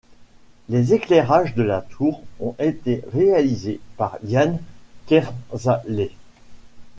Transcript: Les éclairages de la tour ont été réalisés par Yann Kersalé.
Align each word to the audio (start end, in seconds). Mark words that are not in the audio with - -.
Les 0.67 0.95
éclairages 0.95 1.53
de 1.53 1.61
la 1.61 1.81
tour 1.83 2.23
ont 2.39 2.55
été 2.57 3.03
réalisés 3.13 3.79
par 3.97 4.17
Yann 4.23 4.57
Kersalé. 5.05 6.09